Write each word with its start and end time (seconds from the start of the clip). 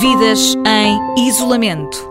Vidas 0.00 0.56
em 0.64 1.26
isolamento. 1.26 2.08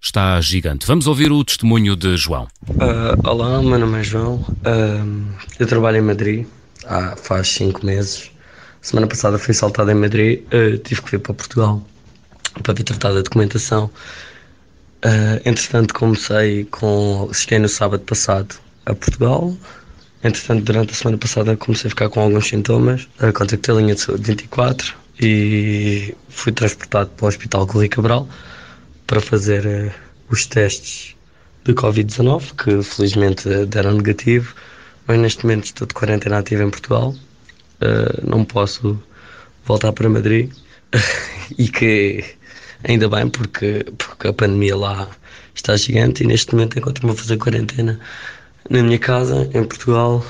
está 0.00 0.40
gigante. 0.40 0.86
Vamos 0.86 1.06
ouvir 1.06 1.30
o 1.30 1.44
testemunho 1.44 1.94
de 1.94 2.16
João. 2.16 2.48
Uh, 2.68 3.28
olá, 3.28 3.62
meu 3.62 3.78
nome 3.78 4.00
é 4.00 4.02
João. 4.02 4.34
Uh, 4.36 5.32
eu 5.58 5.66
trabalho 5.66 5.98
em 5.98 6.02
Madrid 6.02 6.46
há 6.84 7.14
faz 7.16 7.48
cinco 7.48 7.86
meses. 7.86 8.30
Semana 8.82 9.06
passada 9.06 9.38
fui 9.38 9.54
saltado 9.54 9.90
em 9.90 9.94
Madrid, 9.94 10.42
uh, 10.46 10.76
tive 10.78 11.02
que 11.02 11.12
vir 11.12 11.20
para 11.20 11.34
Portugal 11.34 11.82
para 12.62 12.74
vir 12.74 12.84
tratar 12.84 13.12
da 13.12 13.22
documentação. 13.22 13.90
Entretanto, 15.44 15.94
comecei 15.94 16.64
com. 16.64 17.30
Cheguei 17.32 17.60
no 17.60 17.68
sábado 17.68 18.02
passado 18.02 18.56
a 18.86 18.94
Portugal. 18.94 19.54
Entretanto, 20.24 20.64
durante 20.64 20.90
a 20.90 20.94
semana 20.96 21.18
passada 21.18 21.56
comecei 21.56 21.86
a 21.86 21.90
ficar 21.90 22.08
com 22.08 22.20
alguns 22.20 22.48
sintomas. 22.48 23.06
Uh, 23.20 23.32
contactei 23.32 23.72
a 23.72 23.78
linha 23.78 23.94
de 23.94 24.00
saúde 24.00 24.24
24 24.24 25.05
e 25.20 26.14
fui 26.28 26.52
transportado 26.52 27.10
para 27.10 27.24
o 27.24 27.28
Hospital 27.28 27.66
Correio 27.66 27.90
Cabral 27.90 28.28
para 29.06 29.20
fazer 29.20 29.66
uh, 29.66 29.92
os 30.30 30.46
testes 30.46 31.16
de 31.64 31.72
Covid-19, 31.74 32.54
que 32.56 32.82
felizmente 32.82 33.48
deram 33.66 33.94
negativo, 33.94 34.54
mas 35.06 35.18
neste 35.18 35.44
momento 35.44 35.64
estou 35.64 35.86
de 35.86 35.94
quarentena 35.94 36.38
ativa 36.38 36.62
em 36.62 36.70
Portugal, 36.70 37.14
uh, 37.80 38.28
não 38.28 38.44
posso 38.44 39.00
voltar 39.64 39.92
para 39.92 40.08
Madrid. 40.08 40.50
E 41.58 41.68
que 41.68 42.24
ainda 42.82 43.08
bem 43.08 43.28
porque, 43.28 43.86
porque 43.96 44.26
a 44.26 44.32
pandemia 44.32 44.76
lá 44.76 45.08
está 45.54 45.76
gigante 45.76 46.24
e 46.24 46.26
neste 46.26 46.54
momento 46.54 46.76
encontro-me 46.76 47.12
a 47.12 47.14
fazer 47.14 47.36
quarentena 47.36 48.00
na 48.68 48.82
minha 48.82 48.98
casa, 48.98 49.48
em 49.54 49.64
Portugal, 49.64 50.24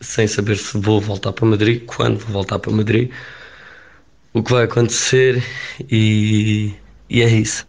sem 0.00 0.26
saber 0.26 0.56
se 0.56 0.78
vou 0.78 1.00
voltar 1.00 1.32
para 1.32 1.46
Madrid, 1.46 1.84
quando 1.84 2.18
vou 2.20 2.32
voltar 2.32 2.58
para 2.58 2.72
Madrid, 2.72 3.10
o 4.36 4.42
que 4.42 4.52
vai 4.52 4.64
acontecer 4.64 5.42
e, 5.90 6.74
e 7.08 7.22
é 7.22 7.28
isso. 7.28 7.66